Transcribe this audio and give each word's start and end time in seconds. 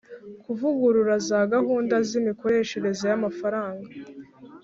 Kuvugurura 0.43 1.15
za 1.27 1.39
gahunda 1.53 1.95
z 2.07 2.09
imikoreshereze 2.19 3.03
y 3.11 3.15
amafaranga 3.19 3.89